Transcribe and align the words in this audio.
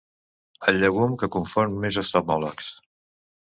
El 0.71 0.79
llegum 0.83 1.13
que 1.25 1.29
confon 1.37 1.77
més 1.85 2.01
oftalmòlegs. 2.05 2.75